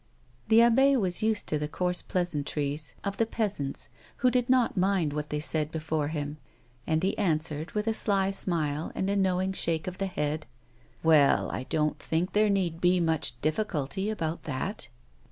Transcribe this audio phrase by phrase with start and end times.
[0.47, 5.13] The abbe was used to the coarse pleasantries of the peasants, who did not mind
[5.13, 6.37] what they said before him,
[6.87, 10.47] and he answered, with a sly smile and a knowing shake of the head;"
[11.03, 14.87] Well, I don't think there need be much difficulty about that.'